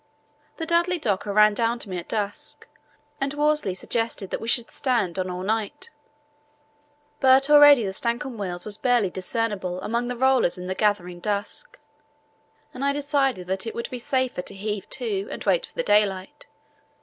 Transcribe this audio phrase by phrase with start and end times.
[0.57, 2.67] The Dudley Docker ran down to me at dusk
[3.19, 5.91] and Worsley suggested that we should stand on all night;
[7.19, 11.77] but already the Stancomb Wills was barely discernible among the rollers in the gathering dusk,
[12.73, 15.83] and I decided that it would be safer to heave to and wait for the
[15.83, 16.47] daylight.